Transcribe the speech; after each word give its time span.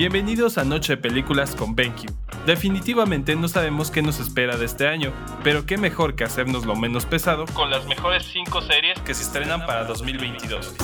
Bienvenidos 0.00 0.56
a 0.56 0.64
Noche 0.64 0.96
de 0.96 1.02
Películas 1.02 1.54
con 1.54 1.76
BenQ. 1.76 2.10
Definitivamente 2.46 3.36
no 3.36 3.48
sabemos 3.48 3.90
qué 3.90 4.00
nos 4.00 4.18
espera 4.18 4.56
de 4.56 4.64
este 4.64 4.88
año, 4.88 5.12
pero 5.44 5.66
qué 5.66 5.76
mejor 5.76 6.16
que 6.16 6.24
hacernos 6.24 6.64
lo 6.64 6.74
menos 6.74 7.04
pesado 7.04 7.44
con 7.52 7.68
las 7.68 7.84
mejores 7.84 8.24
5 8.32 8.62
series 8.62 8.98
que 9.00 9.12
se 9.12 9.24
estrenan 9.24 9.66
para 9.66 9.84
2022. 9.84 10.74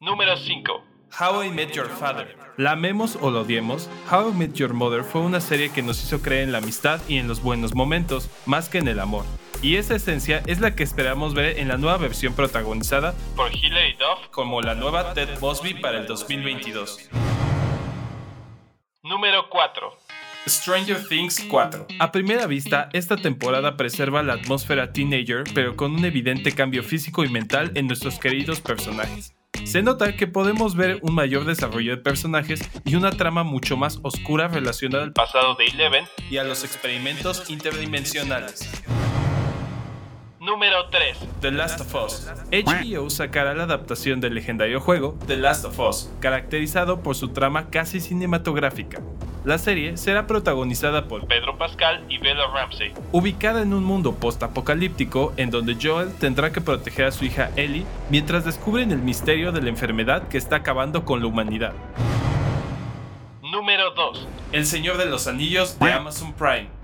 Número 0.00 0.36
5. 0.36 0.84
How 1.18 1.42
I 1.42 1.50
Met 1.50 1.72
Your 1.72 1.88
Father. 1.88 2.36
La 2.58 2.72
amemos 2.72 3.16
o 3.18 3.30
lo 3.30 3.40
odiemos, 3.40 3.88
How 4.12 4.28
I 4.28 4.34
Met 4.34 4.52
Your 4.52 4.74
Mother 4.74 5.02
fue 5.02 5.22
una 5.22 5.40
serie 5.40 5.72
que 5.72 5.80
nos 5.82 6.04
hizo 6.04 6.20
creer 6.20 6.42
en 6.42 6.52
la 6.52 6.58
amistad 6.58 7.00
y 7.08 7.16
en 7.16 7.28
los 7.28 7.40
buenos 7.40 7.74
momentos, 7.74 8.28
más 8.44 8.68
que 8.68 8.76
en 8.76 8.88
el 8.88 9.00
amor. 9.00 9.24
Y 9.62 9.76
esa 9.76 9.96
esencia 9.96 10.42
es 10.46 10.60
la 10.60 10.74
que 10.74 10.82
esperamos 10.82 11.32
ver 11.32 11.58
en 11.58 11.68
la 11.68 11.78
nueva 11.78 11.96
versión 11.96 12.34
protagonizada 12.34 13.14
por 13.34 13.56
Hilary 13.56 13.94
Duff 13.94 14.28
como 14.32 14.60
la 14.60 14.74
nueva 14.74 15.14
Ted 15.14 15.38
Mosby 15.40 15.80
para 15.80 16.00
el 16.00 16.06
2022. 16.06 17.08
Número 19.06 19.48
4. 19.48 19.98
Stranger 20.48 21.06
Things 21.06 21.46
4. 21.48 21.86
A 22.00 22.10
primera 22.10 22.46
vista, 22.48 22.88
esta 22.92 23.16
temporada 23.16 23.76
preserva 23.76 24.24
la 24.24 24.32
atmósfera 24.32 24.92
teenager, 24.92 25.44
pero 25.54 25.76
con 25.76 25.94
un 25.94 26.04
evidente 26.04 26.50
cambio 26.50 26.82
físico 26.82 27.24
y 27.24 27.28
mental 27.28 27.70
en 27.76 27.86
nuestros 27.86 28.18
queridos 28.18 28.60
personajes. 28.60 29.32
Se 29.64 29.80
nota 29.82 30.16
que 30.16 30.26
podemos 30.26 30.74
ver 30.74 30.98
un 31.02 31.14
mayor 31.14 31.44
desarrollo 31.44 31.92
de 31.92 32.02
personajes 32.02 32.68
y 32.84 32.96
una 32.96 33.12
trama 33.12 33.44
mucho 33.44 33.76
más 33.76 34.00
oscura 34.02 34.48
relacionada 34.48 35.04
al 35.04 35.12
pasado 35.12 35.54
de 35.54 35.66
Eleven 35.66 36.04
y 36.28 36.38
a 36.38 36.44
los 36.44 36.64
experimentos 36.64 37.48
interdimensionales. 37.48 38.68
Número 40.46 40.88
3. 40.90 41.18
The 41.40 41.50
Last 41.50 41.80
of 41.80 41.92
Us. 41.92 42.30
HBO 42.52 43.10
sacará 43.10 43.52
la 43.52 43.64
adaptación 43.64 44.20
del 44.20 44.34
legendario 44.34 44.78
juego 44.78 45.18
The 45.26 45.36
Last 45.36 45.64
of 45.64 45.76
Us, 45.80 46.08
caracterizado 46.20 47.02
por 47.02 47.16
su 47.16 47.30
trama 47.30 47.68
casi 47.68 47.98
cinematográfica. 47.98 49.00
La 49.44 49.58
serie 49.58 49.96
será 49.96 50.28
protagonizada 50.28 51.08
por 51.08 51.26
Pedro 51.26 51.58
Pascal 51.58 52.04
y 52.08 52.18
Bella 52.18 52.46
Ramsey, 52.46 52.94
ubicada 53.10 53.60
en 53.62 53.74
un 53.74 53.82
mundo 53.82 54.14
post-apocalíptico 54.14 55.34
en 55.36 55.50
donde 55.50 55.76
Joel 55.82 56.14
tendrá 56.14 56.52
que 56.52 56.60
proteger 56.60 57.06
a 57.06 57.10
su 57.10 57.24
hija 57.24 57.50
Ellie 57.56 57.84
mientras 58.08 58.44
descubren 58.44 58.92
el 58.92 58.98
misterio 58.98 59.50
de 59.50 59.62
la 59.62 59.70
enfermedad 59.70 60.28
que 60.28 60.38
está 60.38 60.56
acabando 60.56 61.04
con 61.04 61.18
la 61.18 61.26
humanidad. 61.26 61.72
Número 63.42 63.90
2. 63.90 64.28
El 64.52 64.64
Señor 64.64 64.96
de 64.96 65.06
los 65.06 65.26
Anillos 65.26 65.76
de 65.80 65.92
Amazon 65.92 66.32
Prime. 66.34 66.75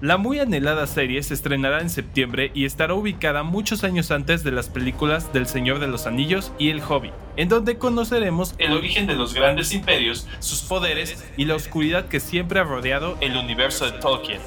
La 0.00 0.16
muy 0.16 0.38
anhelada 0.38 0.86
serie 0.86 1.22
se 1.22 1.34
estrenará 1.34 1.82
en 1.82 1.90
septiembre 1.90 2.50
y 2.54 2.64
estará 2.64 2.94
ubicada 2.94 3.42
muchos 3.42 3.84
años 3.84 4.10
antes 4.10 4.42
de 4.42 4.50
las 4.50 4.70
películas 4.70 5.30
del 5.34 5.46
Señor 5.46 5.78
de 5.78 5.88
los 5.88 6.06
Anillos 6.06 6.54
y 6.58 6.70
El 6.70 6.80
Hobbit, 6.80 7.12
en 7.36 7.50
donde 7.50 7.76
conoceremos 7.76 8.54
el 8.56 8.72
origen 8.72 9.06
de 9.06 9.14
los 9.14 9.34
grandes 9.34 9.74
imperios, 9.74 10.26
sus 10.38 10.62
poderes 10.62 11.22
y 11.36 11.44
la 11.44 11.54
oscuridad 11.54 12.08
que 12.08 12.18
siempre 12.18 12.60
ha 12.60 12.64
rodeado 12.64 13.18
el 13.20 13.36
universo 13.36 13.84
de 13.84 13.98
Tolkien. 13.98 14.40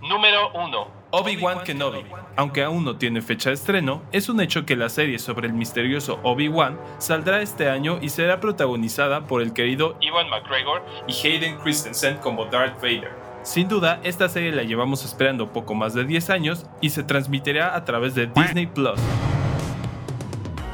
Número 0.00 0.50
1. 0.54 0.88
Obi-Wan 1.10 1.62
Kenobi. 1.64 2.02
Aunque 2.36 2.62
aún 2.62 2.86
no 2.86 2.96
tiene 2.96 3.20
fecha 3.20 3.50
de 3.50 3.56
estreno, 3.56 4.02
es 4.12 4.30
un 4.30 4.40
hecho 4.40 4.64
que 4.64 4.76
la 4.76 4.88
serie 4.88 5.18
sobre 5.18 5.46
el 5.46 5.52
misterioso 5.52 6.20
Obi-Wan 6.22 6.80
saldrá 6.96 7.42
este 7.42 7.68
año 7.68 7.98
y 8.00 8.08
será 8.08 8.40
protagonizada 8.40 9.26
por 9.26 9.42
el 9.42 9.52
querido 9.52 9.98
Ivan 10.00 10.30
McGregor 10.30 10.82
y 11.06 11.12
Hayden 11.12 11.58
Christensen 11.58 12.16
como 12.16 12.46
Darth 12.46 12.80
Vader. 12.80 13.29
Sin 13.42 13.68
duda, 13.68 14.00
esta 14.04 14.28
serie 14.28 14.52
la 14.52 14.64
llevamos 14.64 15.04
esperando 15.04 15.52
poco 15.52 15.74
más 15.74 15.94
de 15.94 16.04
10 16.04 16.30
años 16.30 16.66
y 16.80 16.90
se 16.90 17.02
transmitirá 17.02 17.74
a 17.74 17.84
través 17.84 18.14
de 18.14 18.26
Disney 18.26 18.66
Plus. 18.66 19.00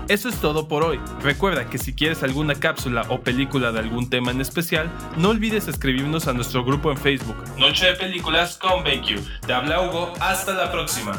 Eso 0.08 0.28
es 0.28 0.36
todo 0.36 0.69
por 0.69 0.84
hoy. 0.84 1.00
Recuerda 1.20 1.69
que 1.69 1.78
si 1.78 1.95
quieres 1.95 2.23
alguna 2.23 2.55
cápsula 2.55 3.05
o 3.08 3.20
película 3.20 3.73
de 3.73 3.81
algún 3.81 4.08
tema 4.08 4.31
en 4.31 4.41
especial, 4.41 4.91
no 5.17 5.31
olvides 5.31 5.67
escribirnos 5.67 6.29
a 6.29 6.33
nuestro 6.33 6.64
grupo 6.64 6.92
en 6.92 6.96
Facebook. 6.96 7.36
Noche 7.58 7.86
de 7.86 7.95
Películas 7.95 8.57
con 8.57 8.85
BenQ. 8.85 9.20
Te 9.46 9.52
habla 9.52 9.80
Hugo, 9.83 10.12
hasta 10.20 10.52
la 10.52 10.70
próxima. 10.70 11.12